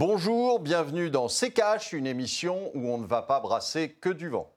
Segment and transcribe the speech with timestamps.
[0.00, 4.28] Bonjour, bienvenue dans C'est Cash, une émission où on ne va pas brasser que du
[4.28, 4.48] vent.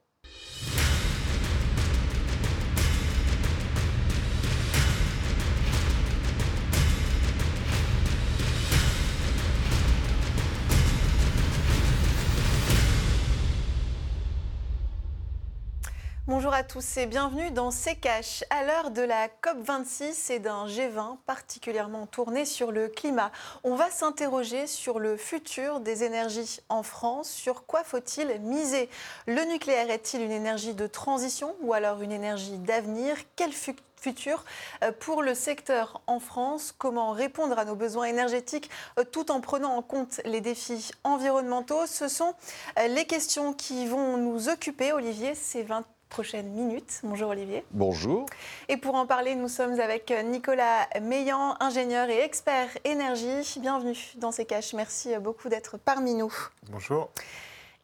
[16.42, 18.44] Bonjour à tous et bienvenue dans C'est Cash.
[18.50, 23.32] À l'heure de la COP26 et d'un G20 particulièrement tourné sur le climat,
[23.64, 27.30] on va s'interroger sur le futur des énergies en France.
[27.30, 28.90] Sur quoi faut-il miser?
[29.27, 33.16] Le nucléaire est-il une énergie de transition ou alors une énergie d'avenir?
[33.35, 34.44] Quel futur
[34.84, 39.41] euh, pour le secteur en France, comment répondre à nos besoins énergétiques euh, tout en
[39.41, 41.85] prenant en compte les défis environnementaux?
[41.85, 42.34] Ce sont
[42.80, 46.99] euh, les questions qui vont nous occuper, Olivier, ces 20 prochaines minutes.
[47.03, 47.63] Bonjour Olivier.
[47.71, 48.25] Bonjour.
[48.67, 53.57] Et pour en parler, nous sommes avec Nicolas Meillan, ingénieur et expert énergie.
[53.59, 54.73] Bienvenue dans ces caches.
[54.73, 56.34] Merci beaucoup d'être parmi nous.
[56.70, 57.09] Bonjour.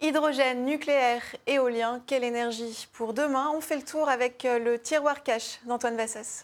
[0.02, 3.50] Hydrogène, nucléaire, éolien, quelle énergie pour demain?
[3.56, 6.44] On fait le tour avec le tiroir cache d'Antoine Vassas.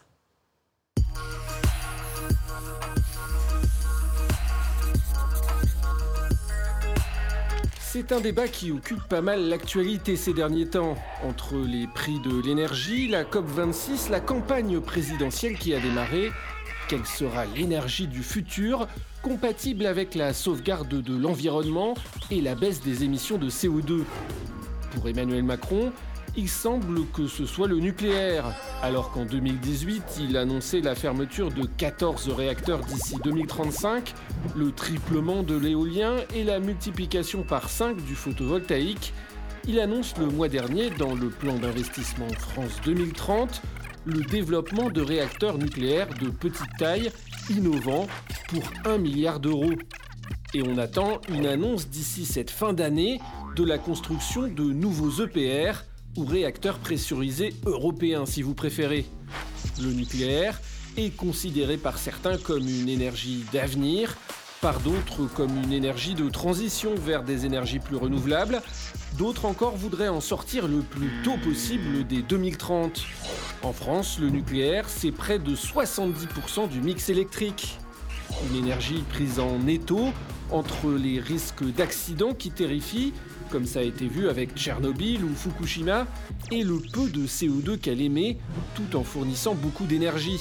[7.94, 10.96] C'est un débat qui occupe pas mal l'actualité ces derniers temps.
[11.24, 16.32] Entre les prix de l'énergie, la COP26, la campagne présidentielle qui a démarré,
[16.90, 18.88] quelle sera l'énergie du futur
[19.22, 21.94] compatible avec la sauvegarde de l'environnement
[22.32, 24.06] et la baisse des émissions de CO2
[24.96, 25.92] Pour Emmanuel Macron,
[26.36, 31.68] il semble que ce soit le nucléaire, alors qu'en 2018, il annonçait la fermeture de
[31.78, 34.14] 14 réacteurs d'ici 2035,
[34.56, 39.14] le triplement de l'éolien et la multiplication par 5 du photovoltaïque.
[39.68, 43.62] Il annonce le mois dernier, dans le plan d'investissement France 2030,
[44.06, 47.12] le développement de réacteurs nucléaires de petite taille,
[47.50, 48.08] innovants,
[48.50, 49.74] pour 1 milliard d'euros.
[50.56, 53.20] Et on attend une annonce d'ici cette fin d'année
[53.56, 55.84] de la construction de nouveaux EPR,
[56.18, 59.06] ou réacteurs pressurisés européens si vous préférez.
[59.82, 60.60] Le nucléaire
[60.98, 64.16] est considéré par certains comme une énergie d'avenir,
[64.62, 68.62] par d'autres comme une énergie de transition vers des énergies plus renouvelables,
[69.18, 73.04] d'autres encore voudraient en sortir le plus tôt possible dès 2030.
[73.64, 77.78] En France, le nucléaire, c'est près de 70% du mix électrique.
[78.50, 80.10] Une énergie prise en étau
[80.52, 83.14] entre les risques d'accidents qui terrifient
[83.50, 86.06] comme ça a été vu avec Tchernobyl ou Fukushima,
[86.52, 88.38] et le peu de CO2 qu'elle émet,
[88.76, 90.40] tout en fournissant beaucoup d'énergie.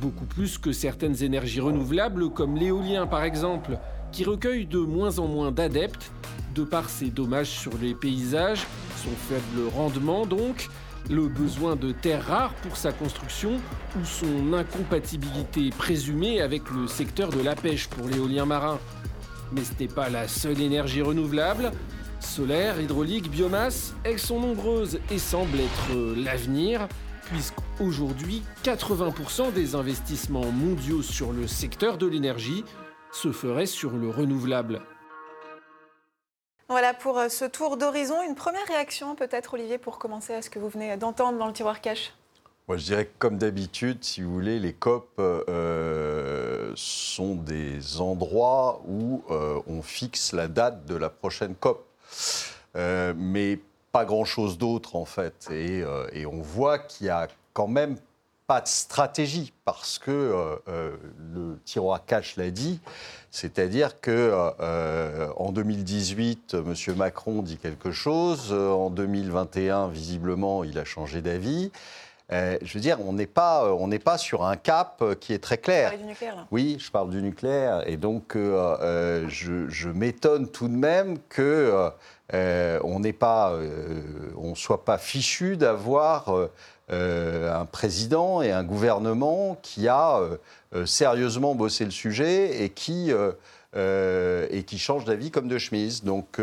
[0.00, 3.78] Beaucoup plus que certaines énergies renouvelables comme l'éolien par exemple,
[4.12, 6.12] qui recueille de moins en moins d'adeptes,
[6.54, 8.66] de par ses dommages sur les paysages,
[9.02, 10.68] son faible rendement donc,
[11.10, 13.52] le besoin de terres rares pour sa construction
[13.98, 18.78] ou son incompatibilité présumée avec le secteur de la pêche pour l'éolien marin.
[19.52, 21.72] Mais ce n'est pas la seule énergie renouvelable.
[22.20, 26.88] Solaire, hydraulique, biomasse, elles sont nombreuses et semblent être l'avenir,
[27.24, 32.64] puisqu'aujourd'hui, 80% des investissements mondiaux sur le secteur de l'énergie
[33.12, 34.80] se feraient sur le renouvelable.
[36.68, 38.22] Voilà pour euh, ce tour d'horizon.
[38.28, 41.52] Une première réaction peut-être, Olivier, pour commencer à ce que vous venez d'entendre dans le
[41.52, 42.12] tiroir cash
[42.68, 48.82] moi, je dirais que comme d'habitude, si vous voulez, les COP euh, sont des endroits
[48.86, 51.87] où euh, on fixe la date de la prochaine COP.
[52.76, 53.58] Euh, mais
[53.92, 55.48] pas grand-chose d'autre en fait.
[55.50, 57.96] Euh, et, on voit qu'il y a quand même
[58.46, 60.10] pas de stratégie parce que
[60.68, 60.96] euh,
[61.34, 62.80] le tiroir cash l'a dit,
[63.30, 64.52] c'est-à-dire que
[65.36, 66.74] en 2018, M.
[66.96, 71.70] Macron dit quelque chose, en 2021, visiblement, il a changé d'avis.
[72.30, 75.58] Je veux dire, on n'est pas, on n'est pas sur un cap qui est très
[75.58, 75.90] clair.
[75.90, 76.46] Vous parlez du nucléaire là.
[76.50, 81.90] Oui, je parle du nucléaire, et donc je, je m'étonne tout de même que
[82.34, 84.02] euh, on n'est pas, euh,
[84.36, 86.48] on soit pas fichu d'avoir
[86.90, 90.20] euh, un président et un gouvernement qui a
[90.84, 93.10] sérieusement bossé le sujet et qui
[93.74, 96.04] et qui change d'avis comme de chemise.
[96.04, 96.38] Donc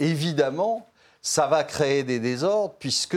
[0.00, 0.88] évidemment,
[1.22, 3.16] ça va créer des désordres puisque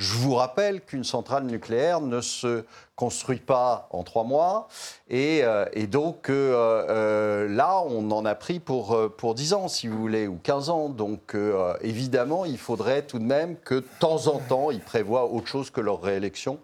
[0.00, 2.64] je vous rappelle qu'une centrale nucléaire ne se
[2.96, 4.66] construit pas en trois mois.
[5.10, 9.88] Et, euh, donc euh, euh, là, on en a pris pour, pour 10 ans, si
[9.88, 10.88] vous voulez, ou 15 ans.
[10.88, 11.36] Donc
[11.82, 15.70] évidemment, il faudrait tout de même que de temps en temps, ils prévoient autre chose
[15.70, 16.58] que leur réélection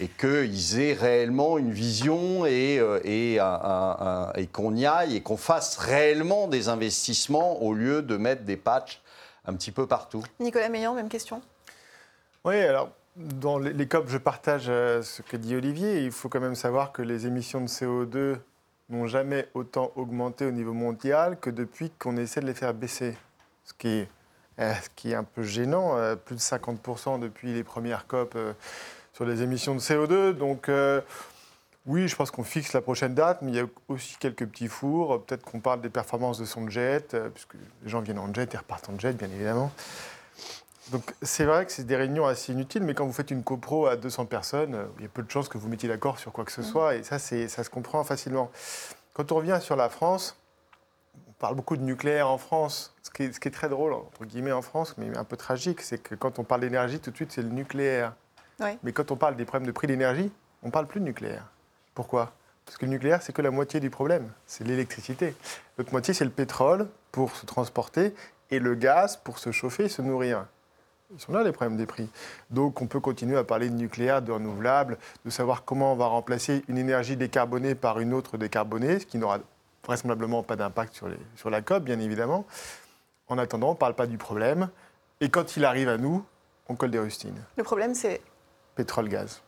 [0.00, 2.80] et qu'ils aient réellement une vision et
[4.52, 9.00] qu'on y aille et qu'on fasse réellement des investissements au lieu de mettre des patchs
[9.46, 10.24] un petit peu partout.
[10.40, 11.42] Nicolas Meillan, même question?
[12.44, 16.02] Oui, alors dans les COP, je partage euh, ce que dit Olivier.
[16.02, 18.38] Il faut quand même savoir que les émissions de CO2
[18.88, 23.16] n'ont jamais autant augmenté au niveau mondial que depuis qu'on essaie de les faire baisser.
[23.64, 24.08] Ce qui est,
[24.58, 24.74] euh,
[25.16, 28.36] un peu gênant, euh, plus de 50% depuis les premières COP
[29.12, 30.32] sur les émissions de CO2.
[30.32, 30.68] Donc
[31.86, 34.68] oui, je pense qu'on fixe la prochaine date, mais il y a aussi quelques petits
[34.68, 35.24] fours.
[35.24, 37.54] Peut-être qu'on parle des performances de son jet, puisque
[37.84, 39.70] les gens viennent en jet et repartent en jet, bien évidemment.
[40.92, 43.86] Donc c'est vrai que c'est des réunions assez inutiles, mais quand vous faites une copro
[43.86, 46.32] à 200 personnes, euh, il y a peu de chances que vous mettiez d'accord sur
[46.32, 46.64] quoi que ce mmh.
[46.64, 48.50] soit, et ça, ça se comprend facilement.
[49.14, 50.36] Quand on revient sur la France,
[51.28, 52.94] on parle beaucoup de nucléaire en France.
[53.02, 55.36] Ce qui est, ce qui est très drôle, entre guillemets, en France, mais un peu
[55.36, 58.14] tragique, c'est que quand on parle d'énergie, tout de suite, c'est le nucléaire.
[58.84, 60.30] Mais quand on parle des problèmes de prix d'énergie,
[60.62, 61.50] on ne parle plus de nucléaire.
[61.94, 62.32] Pourquoi?
[62.64, 65.34] Parce que le nucléaire, c'est que la moitié du problème, c'est l'électricité.
[65.76, 68.14] L'autre moitié, c'est le pétrole pour se transporter
[68.50, 70.46] et le gaz pour se chauffer et se nourrir.
[71.14, 72.08] Ils sont là les problèmes des prix.
[72.50, 76.06] Donc on peut continuer à parler de nucléaire, de renouvelable, de savoir comment on va
[76.06, 79.38] remplacer une énergie décarbonée par une autre décarbonée, ce qui n'aura
[79.84, 82.46] vraisemblablement pas d'impact sur, sur la COP, bien évidemment.
[83.28, 84.68] En attendant, on ne parle pas du problème.
[85.20, 86.24] Et quand il arrive à nous,
[86.68, 87.42] on colle des rustines.
[87.56, 88.20] Le problème, c'est
[88.74, 89.42] Pétrole-gaz.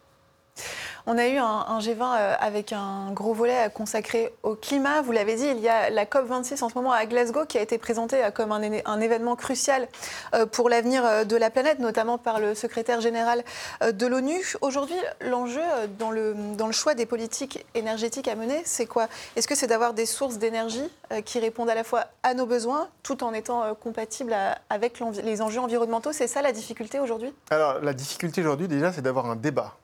[1.07, 5.03] On a eu un, G20 euh, avec un gros volet consacré au climat.
[5.03, 7.61] Vous l'avez dit, il y a la COP26 en ce moment à Glasgow qui a
[7.61, 9.87] été présentée euh, comme un, événement crucial
[10.35, 13.45] euh, pour l'avenir de la planète, notamment par le secrétaire général
[13.83, 14.57] de l'ONU.
[14.63, 15.61] Aujourd'hui, l'enjeu
[15.99, 19.09] dans le, dans le choix des politiques énergétiques à mener, c'est quoi?
[19.37, 20.89] Est-ce que c'est d'avoir des sources d'énergie
[21.25, 24.35] qui répondent à la fois à nos besoins tout en étant compatibles
[24.71, 26.13] avec les enjeux environnementaux?
[26.13, 27.33] C'est ça la difficulté aujourd'hui?
[27.51, 29.75] Alors, la difficulté aujourd'hui, déjà, c'est d'avoir un débat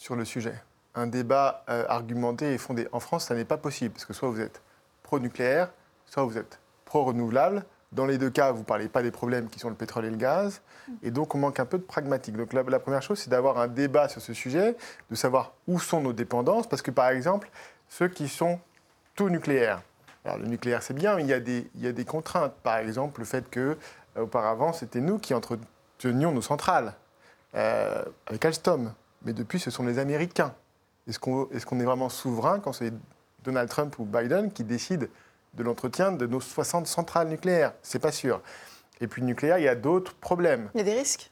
[0.00, 0.54] sur le sujet.
[0.94, 2.88] Un débat euh, argumenté et fondé.
[2.90, 4.62] En France, ça n'est pas possible, parce que soit vous êtes
[5.02, 5.70] pro-nucléaire,
[6.06, 7.64] soit vous êtes pro-renouvelable.
[7.92, 10.10] Dans les deux cas, vous ne parlez pas des problèmes qui sont le pétrole et
[10.10, 10.62] le gaz.
[11.02, 12.34] Et donc, on manque un peu de pragmatique.
[12.34, 14.74] Donc, la, première chose, c'est d'avoir un débat sur ce sujet,
[15.10, 16.66] de savoir où sont nos dépendances.
[16.66, 17.50] Parce que, par exemple,
[17.90, 18.58] ceux qui sont
[19.16, 19.82] tout nucléaires,
[20.24, 22.54] alors le nucléaire, c'est bien, mais il y, a des, il y a des contraintes.
[22.62, 23.76] Par exemple, le fait que,
[24.16, 26.94] euh, auparavant, c'était nous qui entretenions nos centrales
[27.54, 28.94] euh, avec Alstom
[29.24, 30.54] mais depuis, ce sont les Américains.
[31.06, 32.92] Est-ce qu'on est, vraiment souverain quand c'est
[33.42, 35.06] Donald Trump ou Biden qui décident
[35.54, 37.72] de l'entretien de nos 60 centrales nucléaires?
[37.82, 38.40] C'est pas sûr.
[39.00, 40.70] Et puis, le nucléaire, il y a d'autres problèmes.
[40.74, 41.30] Il y a des risques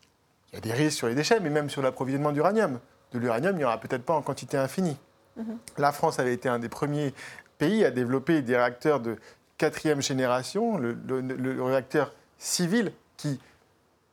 [0.52, 2.80] Il y a des risques sur les déchets, mais même sur l'approvisionnement d'uranium.
[3.12, 4.96] De l'uranium, il n'y aura peut-être pas en quantité infinie.
[5.36, 5.58] Mhm.
[5.76, 7.14] La France avait été un des premiers
[7.58, 9.16] pays à développer des réacteurs de
[9.56, 13.40] quatrième génération, le réacteur civil qui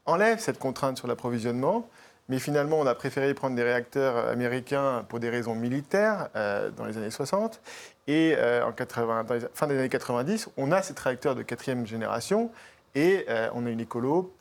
[0.05, 1.87] enlève cette contrainte sur l'approvisionnement
[2.27, 6.85] mais finalement, on a préféré prendre des réacteurs américains pour des raisons militaires euh, dans
[6.85, 7.61] les années 60.
[8.07, 12.51] Et euh, en 80, fin des années 90, on a ces réacteurs de quatrième génération
[12.95, 14.33] et euh, on a une écolo,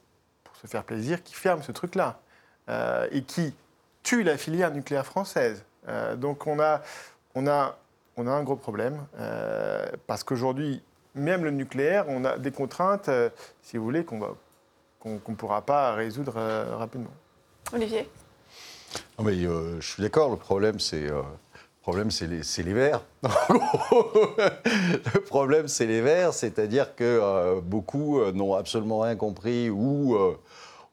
[0.44, 2.18] pour se faire plaisir, qui ferme ce truc-là
[3.12, 3.54] et qui
[4.02, 5.66] tue la filière nucléaire française.
[6.16, 6.80] donc on a,
[8.16, 9.04] un gros problème
[10.06, 10.82] parce qu'aujourd'hui,
[11.14, 13.10] même le nucléaire, on a des contraintes,
[13.60, 14.34] si vous voulez, qu'on
[15.04, 16.40] ne pourra pas résoudre
[16.78, 17.12] rapidement.
[17.72, 18.08] Olivier
[19.20, 21.08] mais, euh, Je suis d'accord, le problème c'est...
[21.08, 21.22] Euh,
[21.86, 23.02] les, les, verts.
[23.22, 30.16] le problème, c'est les verts, c'est-à-dire que euh, beaucoup n'ont absolument rien compris ou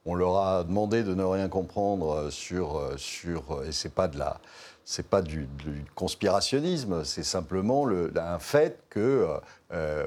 [0.05, 4.41] on leur a demandé de ne rien comprendre sur, sur et c'est pas de la,
[5.09, 9.29] pas du, du, conspirationnisme, c'est simplement le, un fait que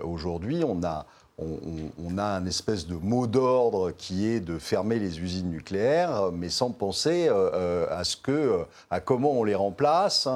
[0.02, 1.06] aujourd'hui on a
[1.38, 6.48] on, a un espèce de mot d'ordre qui est de fermer les usines nucléaires, mais
[6.48, 10.29] sans penser euh, euh, à ce que, à comment on les remplace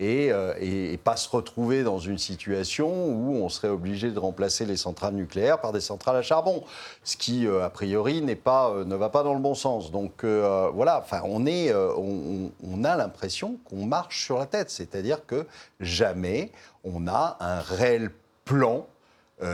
[0.00, 4.78] euh, et, pas se retrouver dans une situation où on serait obligé de remplacer les
[4.78, 6.64] centrales nucléaires par des centrales à charbon,
[7.04, 9.92] ce qui a priori n'est pas, ne va pas dans le bon sens.
[9.92, 15.46] Donc voilà, enfin on est, on a l'impression qu'on marche sur la tête, c'est-à-dire que
[15.80, 16.50] jamais
[16.82, 18.10] on a un réel
[18.44, 18.95] plan euh,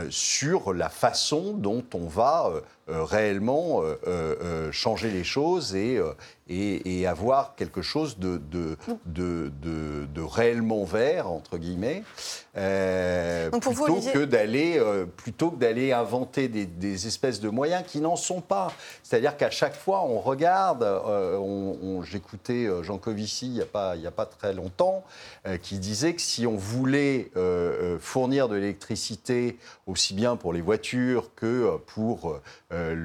[0.09, 3.81] sur la façon dont on va euh, euh, réellement
[4.71, 5.99] changer les choses et,
[6.49, 12.03] et, avoir quelque chose de, de, de, réellement vert, entre guillemets,
[12.53, 14.81] plutôt, que d'aller,
[15.17, 18.73] plutôt que d'aller inventer des, espèces de moyens qui n'en sont pas.
[19.03, 24.05] C'est-à-dire qu'à chaque fois, on regarde, on, j'écoutais Jean Covici il n'y a, pas, il
[24.05, 25.03] a pas très longtemps,
[25.61, 27.31] qui disait que si on voulait
[27.99, 31.77] fournir de l'électricité aussi bien pour les voitures que
[32.73, 32.95] euh,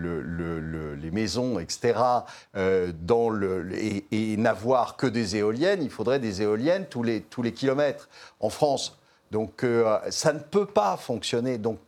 [0.40, 1.98] euh, les maisons, etc.,
[2.56, 2.92] euh,
[4.10, 7.22] et, n'avoir que des éoliennes, il faudrait des éoliennes tous les,
[7.52, 8.08] kilomètres
[8.40, 8.98] en France.
[9.30, 9.64] Donc
[10.10, 11.58] ça ne peut pas fonctionner.
[11.58, 11.78] Donc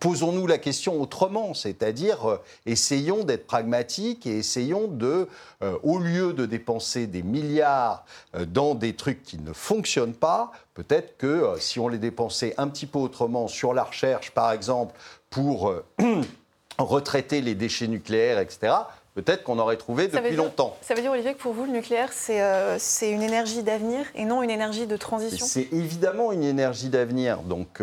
[0.00, 5.28] posons-nous la question autrement, c'est-à-dire euh, essayons d'être pragmatiques et essayons de,
[5.62, 8.04] euh, au lieu de dépenser des milliards
[8.34, 12.68] euh, dans des trucs qui ne fonctionnent pas, peut-être que si on les dépensait un
[12.68, 14.94] petit peu autrement sur la recherche, par exemple,
[15.28, 15.74] pour
[16.78, 18.72] retraiter les déchets nucléaires, etc.,
[19.14, 20.76] peut-être qu'on aurait trouvé depuis longtemps.
[20.82, 24.42] Ça veut dire, Olivier, que pour vous, le nucléaire, c'est une énergie d'avenir et non
[24.42, 25.46] une énergie de transition?
[25.46, 27.38] C'est évidemment une énergie d'avenir.
[27.38, 27.80] Donc,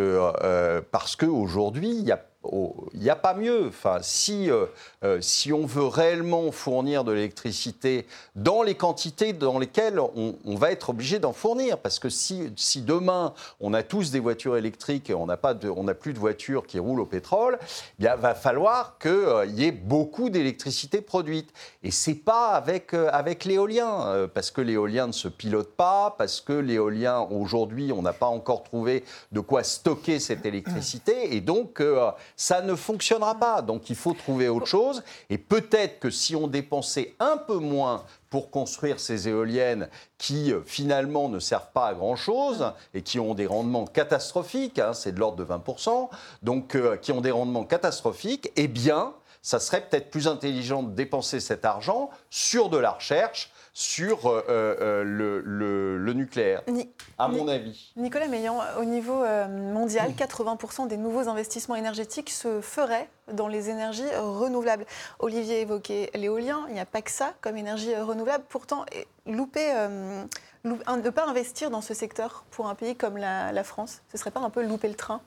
[0.91, 3.67] parce qu'aujourd'hui, il y a il n'y a pas mieux.
[3.67, 4.65] Enfin, si, euh,
[5.03, 10.71] euh, si on veut réellement fournir de l'électricité dans les quantités dans lesquelles on, va
[10.71, 15.09] être obligé d'en fournir, parce que si, si, demain on a tous des voitures électriques
[15.09, 15.37] et on n'a
[15.93, 17.57] plus de voitures qui roulent au pétrole,
[17.99, 21.51] il va falloir qu'il euh, y ait beaucoup d'électricité produite.
[21.83, 26.53] Et c'est pas avec avec l'éolien, parce que l'éolien ne se pilote pas, parce que
[26.53, 31.81] l'éolien aujourd'hui on n'a pas encore trouvé de quoi stocker cette électricité, et donc
[32.35, 33.61] ça ne fonctionnera pas.
[33.61, 35.03] Donc il faut trouver autre chose.
[35.29, 40.61] Et peut-être que si on dépensait un peu moins pour construire ces éoliennes qui euh,
[40.65, 45.19] finalement ne servent pas à grand-chose et qui ont des rendements catastrophiques, hein, c'est de
[45.19, 46.09] l'ordre de 20%,
[46.41, 50.91] donc euh, qui ont des rendements catastrophiques, eh bien, ça serait peut-être plus intelligent de
[50.91, 56.61] dépenser cet argent sur de la recherche, sur euh, euh, le, nucléaire,
[57.17, 57.93] à mon avis.
[57.95, 63.69] Nicolas Meillan, au niveau euh, mondial, 80% des nouveaux investissements énergétiques se feraient dans les
[63.69, 64.85] énergies renouvelables.
[65.19, 68.43] Olivier évoquait l'éolien, il n'y a pas que ça comme énergie renouvelable.
[68.49, 68.85] Pourtant,
[69.25, 69.73] louper,
[70.65, 74.31] ne pas investir dans ce secteur pour un pays comme la, France, ce ne serait
[74.31, 75.21] pas un peu louper le train?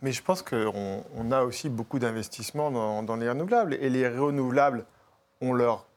[0.00, 3.74] Mais je pense qu'on on a aussi beaucoup d'investissements dans, dans, les renouvelables.
[3.80, 4.84] Et les renouvelables
[5.40, 5.87] ont leur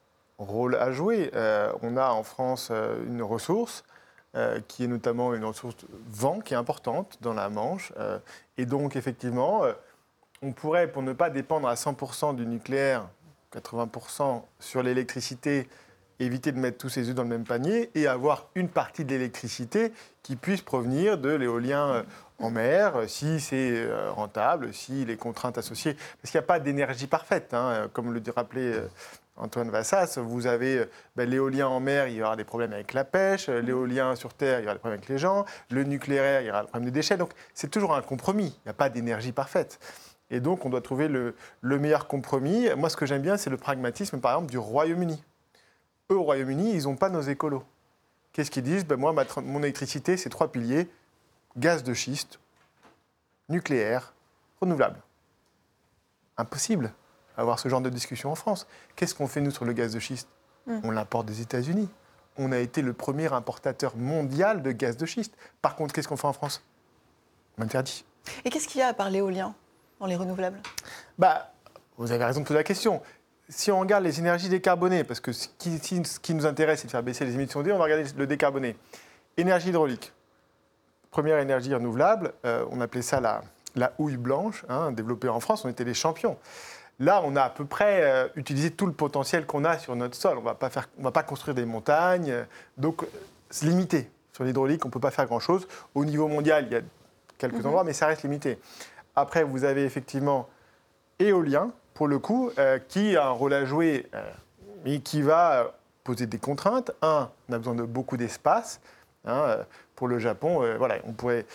[0.43, 1.31] rôle à jouer.
[1.35, 3.83] Euh, on a en France euh, une ressource
[4.35, 5.75] euh, qui est notamment une ressource
[6.07, 7.91] vent qui est importante dans la Manche.
[8.57, 9.63] et donc, effectivement,
[10.41, 13.07] on pourrait, pour ne pas dépendre à 100% du nucléaire,
[13.53, 15.67] 80% sur l'électricité,
[16.19, 19.09] éviter de mettre tous ses œufs dans le même panier et avoir une partie de
[19.09, 19.91] l'électricité
[20.23, 22.05] qui puisse provenir de l'éolien
[22.39, 25.95] en mer, si c'est rentable, si les contraintes associées.
[26.21, 28.81] Parce qu'il n'y a pas d'énergie parfaite, hein, comme le rappelait
[29.37, 32.93] Antoine Vassas, vous avez euh, ben, l'éolien en mer, il y aura des problèmes avec
[32.93, 35.83] la pêche, euh, l'éolien sur Terre, il y aura des problèmes avec les gens, le
[35.83, 37.17] nucléaire, il y aura des problèmes de déchets.
[37.17, 39.79] Donc c'est toujours un compromis, il n'y a pas d'énergie parfaite.
[40.29, 42.69] Et donc on doit trouver le, meilleur compromis.
[42.75, 45.23] Moi ce que j'aime bien, c'est le pragmatisme par exemple du Royaume-Uni.
[46.11, 47.63] Eux au Royaume-Uni, ils n'ont pas nos écolos.
[48.33, 48.85] Qu'est-ce qu'ils disent?
[48.85, 50.89] Ben, Moi, mon électricité, c'est trois piliers,
[51.57, 52.39] gaz de schiste,
[53.49, 54.13] nucléaire,
[54.61, 55.01] renouvelable.
[56.37, 56.93] Impossible
[57.37, 58.67] avoir ce genre de discussion en France.
[58.95, 60.29] Qu'est-ce qu'on fait, nous, sur le gaz de schiste
[60.67, 60.79] hmm.
[60.83, 61.89] On l'importe des États-Unis.
[62.37, 65.35] On a été le premier importateur mondial de gaz de schiste.
[65.61, 66.63] Par contre, qu'est-ce qu'on fait en France?
[67.57, 68.05] On interdit.
[68.45, 69.53] Et qu'est-ce qu'il y a à part l'éolien
[69.99, 70.61] dans les renouvelables?
[71.17, 71.51] Bah,
[71.97, 73.01] Vous avez raison de poser la question.
[73.49, 76.87] Si on regarde les énergies décarbonées, parce que ce qui, ce qui nous intéresse, c'est
[76.87, 78.77] de faire baisser les émissions de CO2, on va regarder le décarboné.
[79.35, 80.13] Énergie hydraulique.
[81.09, 83.41] Première énergie renouvelable, euh, on appelait ça la,
[83.75, 86.37] la houille blanche, hein, développée en France, on était les champions.
[87.01, 90.15] Là, on a à peu près euh, utilisé tout le potentiel qu'on a sur notre
[90.15, 90.37] sol.
[90.37, 92.45] On ne va pas construire des montagnes.
[92.77, 93.03] Donc,
[93.49, 94.07] c'est limité.
[94.33, 95.67] Sur l'hydraulique, on ne peut pas faire grand-chose.
[95.95, 96.81] Au niveau mondial, il y a
[97.39, 97.65] quelques mhm.
[97.65, 98.59] endroits, mais ça reste limité.
[99.15, 100.47] Après, vous avez effectivement
[101.17, 104.05] éolien, pour le coup, euh, qui a un rôle à jouer,
[104.85, 106.91] mais euh, qui va poser des contraintes.
[107.01, 108.79] Un, on a besoin de beaucoup d'espace.
[109.25, 109.57] Hein,
[109.95, 111.45] pour le Japon, voilà, on pourrait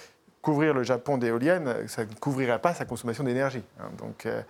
[0.47, 3.65] couvrir le Japon d'éoliennes, ça ne couvrirait pas sa consommation d'énergie.
[3.81, 3.89] Hein.
[3.99, 4.43] donc, euh,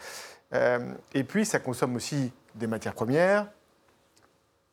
[0.53, 3.47] et puis, ça consomme aussi des matières premières,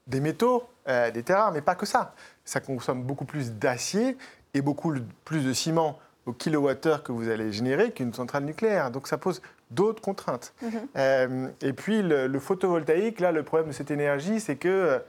[0.08, 2.14] des métaux, euh, des terres mais pas que ça.
[2.44, 4.18] Ça consomme beaucoup plus d'acier
[4.54, 4.94] et beaucoup
[5.26, 8.92] plus de ciment au kilowattheure que vous allez générer qu'une centrale nucléaire.
[8.92, 10.54] Donc ça pose d'autres contraintes.
[10.62, 10.72] Mhm.
[10.98, 15.02] Euh, et puis le, photovoltaïque, là, le problème de cette énergie, c'est que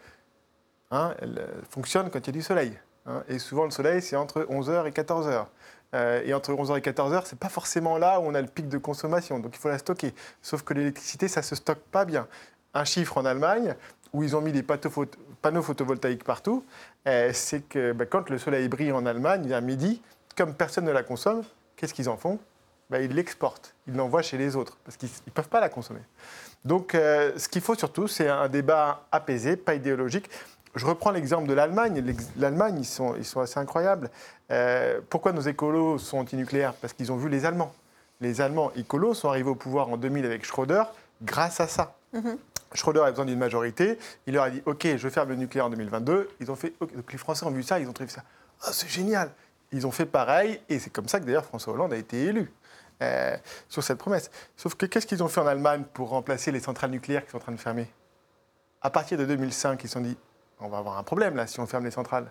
[0.91, 2.79] hein, elle fonctionne quand il y a du soleil.
[3.07, 3.23] Hein.
[3.29, 5.47] et souvent, le soleil, c'est entre 11h et 14h.
[5.95, 8.69] Euh, et entre 11h et 14h, c'est pas forcément là où on a le pic
[8.69, 9.39] de consommation.
[9.39, 10.13] Donc il faut la stocker.
[10.43, 12.27] Sauf que l'électricité, ça se stocke pas bien.
[12.75, 13.75] Un chiffre en Allemagne,
[14.13, 16.65] où ils ont mis des panneaux photovoltaïques partout,
[17.07, 20.03] euh, c'est que bah, quand le soleil brille en Allemagne, à midi,
[20.37, 21.43] comme personne ne la consomme,
[21.77, 22.39] qu'est-ce qu'ils en font?
[22.91, 26.01] Bah, Ils l'exportent, ils l'envoient chez les autres, parce qu'ils ne peuvent pas la consommer.
[26.65, 30.31] Donc euh, ce qu'il faut surtout, c'est un débat apaisé, pas idéologique.
[30.75, 32.03] Je reprends l'exemple de l'Allemagne.
[32.37, 34.11] L'Allemagne, ils sont, ils sont assez incroyables.
[34.51, 37.73] Euh, pourquoi nos écolos sont antinucléaires Parce qu'ils ont vu les Allemands.
[38.21, 40.85] Les Allemands écolos sont arrivés au pouvoir en 2000 avec Schröder
[41.23, 41.95] grâce à ça.
[42.13, 42.35] Mm
[42.75, 43.99] Schröder a besoin d'une majorité.
[44.27, 46.29] Il leur a dit OK, je ferme le nucléaire en 2022.
[46.41, 46.75] Ils ont fait.
[46.81, 48.25] Donc les Français ont vu ça, ils ont trouvé ça.
[48.67, 49.31] Oh, c'est génial.
[49.71, 52.53] Ils ont fait pareil, et c'est comme ça que d'ailleurs François Hollande a été élu.
[53.03, 53.37] euh,
[53.69, 54.31] sur cette promesse.
[54.57, 57.39] Sauf que qu'est-ce qu'ils ont fait en Allemagne pour remplacer les centrales nucléaires qui sont
[57.39, 57.89] en train de fermer?
[58.81, 60.17] À partir de 2005, ils se sont dit
[60.61, 62.31] on va avoir un problème là si on ferme les centrales.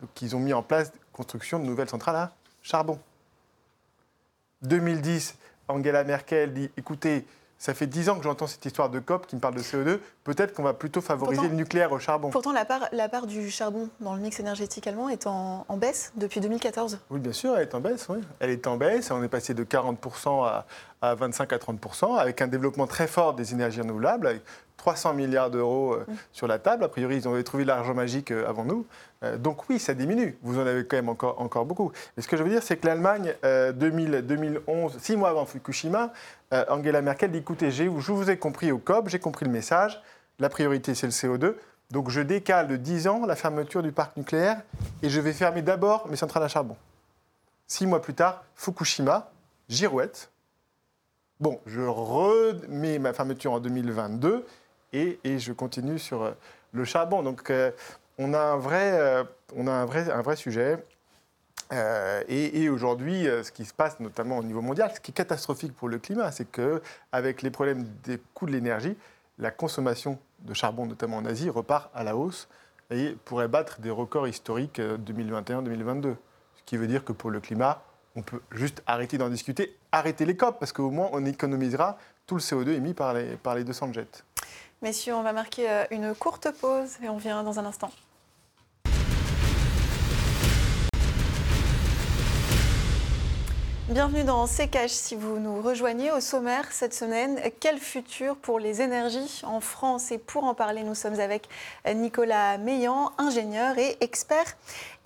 [0.00, 2.98] Donc ils ont mis en place la construction de nouvelles centrales à charbon.
[4.62, 5.36] 2010,
[5.68, 7.26] Angela Merkel dit écoutez,
[7.58, 9.98] ça fait dix ans que j'entends cette histoire de COP qui me parle de CO2.
[10.24, 12.28] Peut-être qu'on va plutôt favoriser Pourtant- le nucléaire au charbon.
[12.30, 15.76] Pourtant, la part, la part du charbon dans le mix énergétique allemand est en, en
[15.78, 16.98] baisse depuis 2014.
[17.10, 18.06] Oui, bien sûr, elle est en baisse.
[18.10, 18.18] oui.
[18.40, 19.10] Elle est en baisse.
[19.10, 20.66] On est passé de 40% à,
[21.02, 24.42] à 25 à 30%, avec un développement très fort des énergies renouvelables, avec
[24.76, 26.84] 300 milliards d'euros euh, sur la table.
[26.84, 28.86] A priori, ils ont trouvé l'argent magique euh, avant nous.
[29.22, 30.36] Euh, donc oui, ça diminue.
[30.42, 31.92] Vous en avez quand même encore, encore beaucoup.
[32.16, 35.46] Mais ce que je veux dire, c'est que l'Allemagne, euh, 2000, 2011, six mois avant
[35.46, 36.12] Fukushima,
[36.52, 40.00] euh, Angela Merkel dit écoutez, je vous ai compris au COP, j'ai compris le message.
[40.38, 41.54] La priorité, c'est le CO2.
[41.90, 44.60] Donc je décale de 10 ans la fermeture du parc nucléaire
[45.02, 46.76] et je vais fermer d'abord mes centrales à charbon.
[47.68, 49.30] Six mois plus tard, Fukushima,
[49.68, 50.30] girouette.
[51.40, 54.46] Bon, je remets ma fermeture en 2022
[54.92, 56.30] et, je continue sur euh,
[56.72, 57.22] le charbon.
[57.22, 57.70] Donc, euh,
[58.18, 59.24] on a un vrai, euh,
[59.54, 60.78] on a un vrai, un vrai sujet.
[62.28, 65.74] Et et aujourd'hui, ce qui se passe notamment au niveau mondial, ce qui est catastrophique
[65.74, 68.96] pour le climat, c'est que avec les problèmes des coûts de l'énergie,
[69.38, 72.48] la consommation de charbon, notamment en Asie, repart à la hausse
[72.90, 76.14] et pourrait battre des records historiques euh, 2021-2022.
[76.56, 77.82] Ce qui veut dire que pour le climat,
[78.16, 82.34] on peut juste arrêter d'en discuter, arrêter les COP, parce qu'au moins on économisera tout
[82.34, 84.06] le CO2 émis par les, par les 200 jets.
[84.82, 87.90] Messieurs, on va marquer euh, une courte pause et on vient dans un instant.
[93.88, 94.90] Bienvenue dans Cash.
[94.90, 100.10] Si vous nous rejoignez au sommaire cette semaine, quel futur pour les énergies en France?
[100.10, 101.48] Et pour en parler, nous sommes avec
[101.94, 104.56] Nicolas Meillan, ingénieur et expert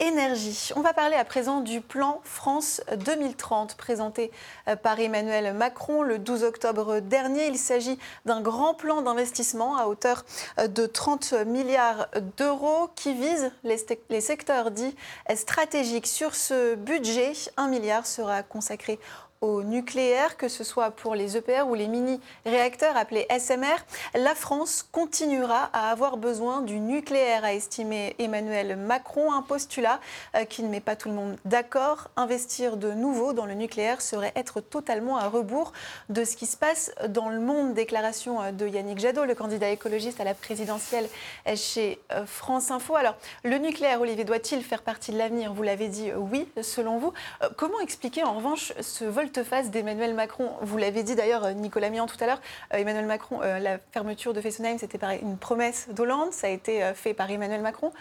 [0.00, 0.70] énergie.
[0.74, 4.30] On va parler à présent du plan France 2030 présenté
[4.68, 7.46] euh, par Emmanuel Macron le 12 octobre dernier.
[7.46, 10.24] Il s'agit d'un grand plan d'investissement à hauteur
[10.58, 14.96] euh, de 30 milliards d'euros qui vise les, secteurs dits
[15.34, 16.06] stratégiques.
[16.06, 18.98] Sur ce budget, un milliard sera consacré
[19.40, 23.78] au nucléaire, que ce soit pour les EPR ou les mini-réacteurs appelés SMR.
[24.14, 29.98] La France continuera à avoir besoin du nucléaire, a estimé Emmanuel Macron, un postulat
[30.36, 32.10] euh, qui ne met pas tout le monde d'accord.
[32.16, 35.72] Investir de nouveau dans le nucléaire serait être totalement à rebours
[36.10, 37.72] de ce qui se passe dans le monde.
[37.72, 41.08] Déclaration euh, de Yannick Jadot, le candidat écologiste à la présidentielle
[41.56, 42.94] chez euh, France Info.
[42.94, 45.54] Alors, le nucléaire, Olivier, doit-il faire partie de l'avenir?
[45.54, 47.12] Vous l'avez dit, oui, selon vous.
[47.56, 52.06] Comment expliquer en revanche ce volte-face d'Emmanuel Macron Vous l'avez dit d'ailleurs, euh, Nicolas Mian
[52.06, 52.40] tout à l'heure,
[52.74, 56.92] euh, Emmanuel Macron, euh, la fermeture de Fessenheim, c'était une promesse d'Hollande, ça a été
[56.94, 57.92] fait par Emmanuel Macron.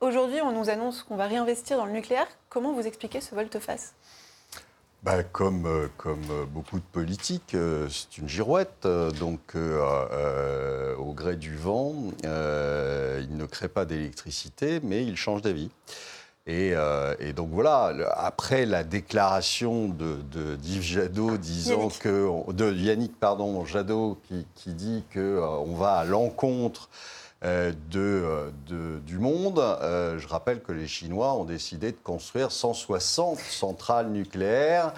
[0.00, 2.26] Aujourd'hui, on nous annonce qu'on va réinvestir dans le nucléaire.
[2.48, 3.94] Comment vous expliquez ce volte-face?
[5.04, 7.56] Bah, comme, comme beaucoup de politiques,
[7.88, 8.86] c'est une girouette.
[9.20, 15.70] donc, au gré du vent, il ne crée pas d'électricité, mais il change d'avis.
[16.48, 21.98] Et, euh, et donc voilà, le- après la déclaration de, de d'Yves Jadot disant Yannick.
[22.00, 26.88] que de Yannick pardon Jadot qui, qui dit que euh, on va à l'encontre
[27.44, 29.58] euh, de, euh, de- du monde.
[29.82, 34.92] Je rappelle que les Chinois ont décidé de construire 160 centrales nucléaires.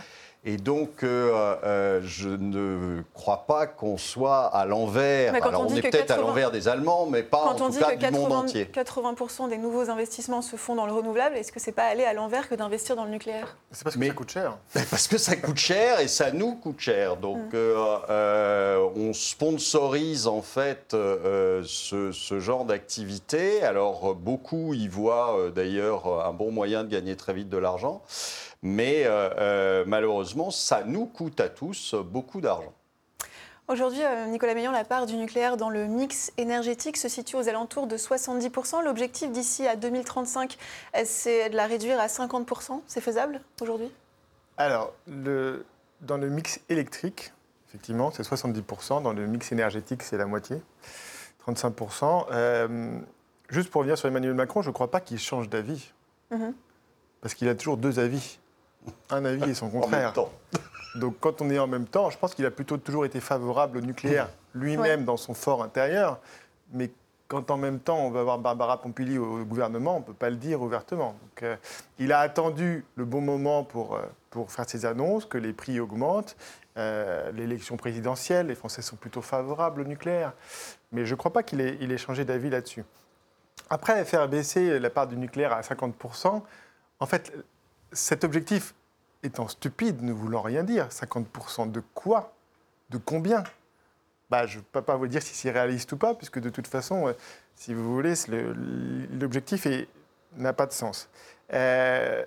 [0.46, 5.34] Et donc, euh, euh, je ne crois pas qu'on soit à l'envers.
[5.34, 7.72] Alors, on est peut-être à 80 l'envers des Allemands, mais pas Quand en on tout
[7.72, 8.64] dit cas que du monde 80%, entier.
[8.66, 12.12] 80% des nouveaux investissements se font dans le renouvelable, est-ce que c'est pas aller à
[12.12, 13.56] l'envers que d'investir dans le nucléaire?
[13.70, 14.58] C'est parce que Mais- ça coûte cher.
[14.90, 17.16] Parce que ça coûte cher et ça nous coûte cher.
[17.16, 17.54] Donc, Mm.
[17.54, 23.62] euh, euh, on sponsorise en fait euh, ce, ce genre d'activité.
[23.62, 28.02] Alors, beaucoup y voient euh, d'ailleurs un bon moyen de gagner très vite de l'argent.
[28.66, 32.72] Mais euh, euh, malheureusement, ça nous coûte à tous beaucoup d'argent.
[33.68, 37.48] Aujourd'hui, euh, Nicolas Meillan, la part du nucléaire dans le mix énergétique se situe aux
[37.48, 38.82] alentours de 70%.
[38.82, 40.56] L'objectif d'ici à 2035,
[40.96, 42.80] euh, c'est de la réduire à 50%.
[42.86, 43.90] C'est faisable aujourd'hui?
[44.56, 45.64] Alors, le-
[46.00, 47.32] dans le mix électrique,
[47.68, 49.02] effectivement, c'est 70%.
[49.02, 50.56] Dans le mix énergétique, c'est la moitié,
[51.46, 52.26] 35%.
[52.32, 52.98] Euh,
[53.50, 55.90] juste pour revenir sur Emmanuel Macron, je ne crois pas qu'il change d'avis.
[56.30, 56.54] Mhm.
[57.20, 58.38] Parce qu'il a toujours deux avis.
[59.10, 60.12] Un avis et son En même contraire.
[60.12, 60.30] temps.
[60.96, 63.78] Donc quand on est en même temps, je pense qu'il a plutôt toujours été favorable
[63.78, 66.20] au nucléaire lui-même dans son fort intérieur.
[66.72, 66.90] Mais
[67.28, 70.30] quand en même temps on va avoir Barbara Pompili au gouvernement, on ne peut pas
[70.30, 71.16] le dire ouvertement.
[71.20, 71.56] Donc, euh,
[71.98, 75.80] il a attendu le bon moment pour, euh, pour faire ses annonces, que les prix
[75.80, 76.36] augmentent.
[76.76, 80.32] Euh, L'élection présidentielle, les Français sont plutôt favorables au nucléaire.
[80.92, 82.84] Mais je ne crois pas qu'il ait, il ait changé d'avis là-dessus.
[83.70, 86.42] Après, faire baisser la part du nucléaire à 50%,
[87.00, 87.32] en fait,
[87.94, 88.74] cet objectif
[89.22, 90.88] étant stupide, ne voulant rien dire.
[90.88, 92.34] 50% de quoi?
[92.90, 93.42] De combien?
[94.30, 96.66] Bah, Je ne peux pas vous dire si c'est réaliste ou pas, puisque de toute
[96.66, 97.12] façon, euh,
[97.54, 98.14] si vous voulez,
[99.18, 99.66] l'objectif
[100.36, 101.08] n'a pas de sens.
[101.52, 102.24] Euh,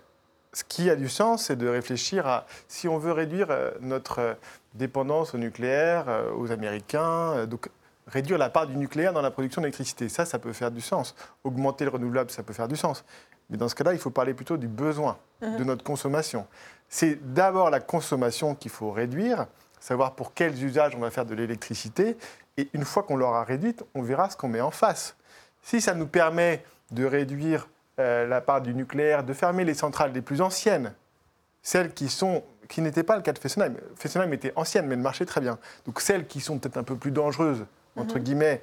[0.53, 4.37] ce qui a du sens, c'est de réfléchir à si on veut réduire euh, notre
[4.73, 6.05] dépendance au nucléaire,
[6.37, 7.69] aux Américains, donc
[8.07, 10.07] réduire la part du nucléaire dans la production d'électricité.
[10.07, 11.15] Ça, ça peut faire du sens.
[11.43, 13.03] Augmenter le renouvelable, ça peut faire du sens.
[13.49, 15.63] Mais dans ce cas-là, il faut parler plutôt du besoin, de mhm.
[15.63, 16.47] notre consommation.
[16.89, 19.47] C'est d'abord la consommation qu'il faut réduire,
[19.79, 22.17] savoir pour quels usages on va faire de l'électricité.
[22.57, 25.15] Et une fois qu'on l'aura réduite, on verra ce qu'on met en face.
[25.61, 27.67] Si ça nous permet de réduire
[27.99, 30.93] euh, la part du nucléaire, de fermer les centrales les plus anciennes,
[31.61, 33.75] celles qui sont qui n'étaient pas le cas de Fessenheim.
[33.95, 35.57] Fessenheim était ancienne, mais elle marchait très bien.
[35.85, 38.23] Donc celles qui sont peut-être un peu plus dangereuses, entre mhm.
[38.23, 38.61] guillemets,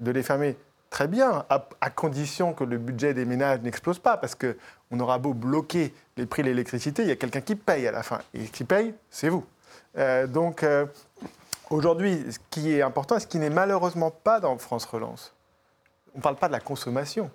[0.00, 0.56] de les fermer
[0.92, 5.32] très bien, à, condition que le budget des ménages n'explose pas, parce qu'on aura beau
[5.32, 8.18] bloquer les prix de l'électricité, il y a quelqu'un qui paye à la fin.
[8.34, 9.44] Et qui paye, c'est vous.
[9.96, 10.84] Euh, donc euh,
[11.70, 15.32] aujourd'hui, ce qui est important, ce qui n'est malheureusement pas dans France Relance,
[16.14, 17.30] on ne parle pas de la consommation.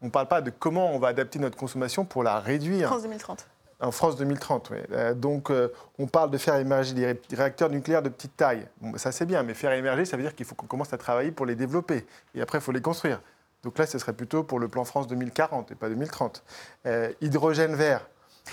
[0.00, 2.88] On ne parle pas de comment on va adapter notre consommation pour la réduire.
[2.88, 3.46] France 2030.
[3.80, 4.78] En France 2030, oui.
[4.90, 8.66] Euh, donc, euh, on parle de faire émerger des réacteurs nucléaires de petite taille.
[8.80, 10.98] Bon, ça, c'est bien, mais faire émerger, ça veut dire qu'il faut qu'on commence à
[10.98, 12.04] travailler pour les développer.
[12.34, 13.20] Et après, il faut les construire.
[13.62, 16.42] Donc là, ce serait plutôt pour le plan France 2040 et pas 2030.
[16.86, 18.08] Euh, hydrogène vert.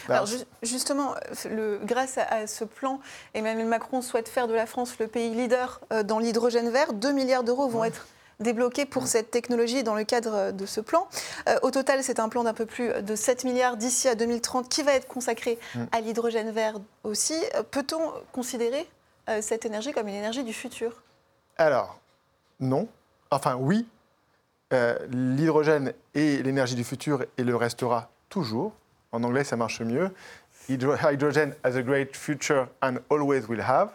[0.08, 0.30] Bah, Alors,
[0.62, 1.16] justement,
[1.50, 3.00] le, grâce à, ce plan,
[3.34, 6.94] Emmanuel Macron souhaite faire de la France le pays leader dans l'hydrogène vert.
[6.94, 8.06] 2 milliards d'euros vont être
[8.40, 9.08] débloqués pour mm.
[9.08, 11.08] cette technologie dans le cadre de ce plan.
[11.48, 14.70] Euh, au total, c'est un plan d'un peu plus de 7 milliards d'ici à 2030
[14.70, 15.84] qui va être consacré mm.
[15.92, 17.36] à l'hydrogène vert aussi.
[17.56, 18.88] Euh, peut-on considérer
[19.30, 21.02] euh, cette énergie comme une énergie du futur?
[21.58, 22.00] Alors,
[22.60, 22.88] non.
[23.32, 23.88] Enfin, oui.
[25.10, 28.74] L'hydrogène est l'énergie du futur et le restera toujours.
[29.14, 30.12] En anglais, ça marche mieux.
[30.68, 33.92] Hydrogen has a great future and always will have.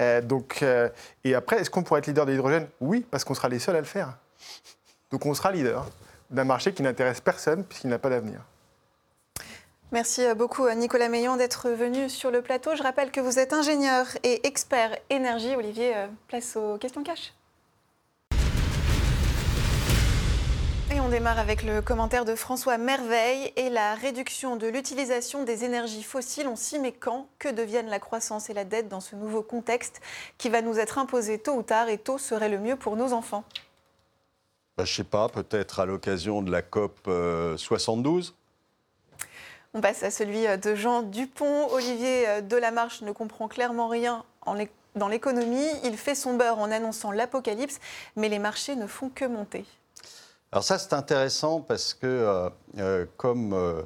[0.00, 0.20] Euh,
[0.62, 0.88] euh,
[1.24, 2.68] et après, est-ce qu'on pourrait être leader de l'hydrogène?
[2.80, 4.16] Oui, parce qu'on sera les seuls à le faire.
[5.10, 5.86] Donc on sera leader
[6.30, 8.40] d'un marché qui n'intéresse personne puisqu'il n'a pas d'avenir.
[9.90, 12.76] Merci beaucoup Nicolas Meillon d'être venu sur le plateau.
[12.76, 15.56] Je rappelle que vous êtes ingénieur et expert énergie.
[15.56, 17.32] Olivier, euh, place aux questions cash.
[20.90, 25.64] Et on démarre avec le commentaire de François Merveille et la réduction de l'utilisation des
[25.64, 26.48] énergies fossiles.
[26.48, 27.28] On s'y met quand?
[27.38, 30.00] Que deviennent la croissance et la dette dans ce nouveau contexte
[30.38, 33.12] qui va nous être imposé tôt ou tard et tôt serait le mieux pour nos
[33.12, 33.44] enfants?
[34.78, 36.98] Bah, Je ne sais pas, peut-être à l'occasion de la COP
[37.56, 38.32] 72 euh,
[39.74, 41.68] on passe à celui de Jean Dupont.
[41.72, 44.24] Olivier euh, Delamarche ne comprend clairement rien
[44.94, 45.68] dans l'économie.
[45.84, 47.78] Il fait son beurre en annonçant l'apocalypse,
[48.16, 49.66] mais les marchés ne font que monter.
[50.50, 53.82] Alors ça, c'est intéressant parce que, euh, euh, comme euh,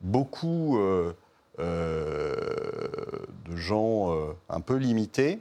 [0.00, 0.76] beaucoup
[1.58, 5.38] de gens un peu limités,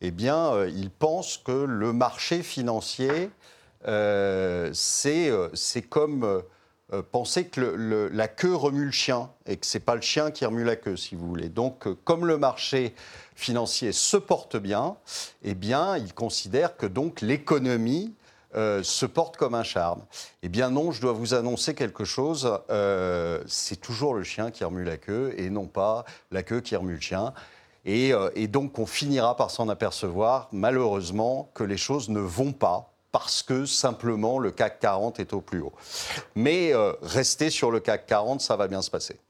[0.00, 3.30] eh bien, ils pensent que le marché financier,
[3.84, 6.42] c'est comme
[7.12, 7.60] penser que
[8.12, 10.74] la queue remue le chien et que ce n'est pas le chien qui remue la
[10.74, 11.50] queue, si vous voulez.
[11.50, 12.96] Donc, comme le marché
[13.36, 14.96] financier se porte bien,
[15.44, 18.12] eh bien, ils considèrent que donc l'économie
[18.56, 20.02] euh, se porte comme un charme.
[20.42, 22.60] Eh bien non, je dois vous annoncer quelque chose.
[22.70, 26.76] Euh, c'est toujours le chien qui remue la queue et non pas la queue qui
[26.76, 27.32] remue le chien.
[27.84, 32.52] Et, euh, et donc on finira par s'en apercevoir, malheureusement, que les choses ne vont
[32.52, 35.72] pas parce que simplement le CAC 40 est au plus haut.
[36.34, 39.20] Mais restez sur le CAC 40, ça va bien se passer.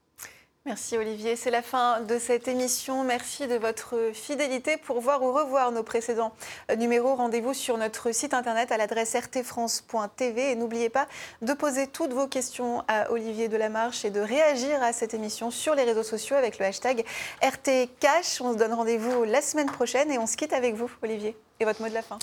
[0.67, 1.35] Merci Olivier.
[1.35, 3.03] C'est la fin de cette émission.
[3.03, 4.77] Merci de votre fidélité.
[4.77, 6.33] Pour voir ou revoir nos précédents
[6.75, 10.51] numéros, rendez-vous sur notre site internet à l'adresse rtfrance.tv.
[10.51, 11.07] Et n'oubliez pas
[11.43, 15.75] de poser toutes vos questions à Olivier Delamarche et de réagir à cette émission sur
[15.75, 17.05] les réseaux sociaux avec le hashtag
[17.43, 18.41] RTCash.
[18.41, 21.37] On se donne rendez-vous la semaine prochaine et on se quitte avec vous, Olivier.
[21.59, 22.17] Et votre mot de la fin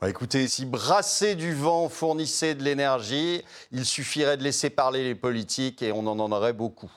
[0.00, 5.14] bah, écoutez, si brasser du vent fournissait de l'énergie, il suffirait de laisser parler les
[5.14, 6.90] politiques et on en en aurait beaucoup.